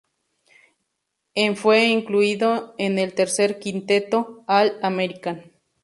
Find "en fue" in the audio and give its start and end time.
1.35-1.85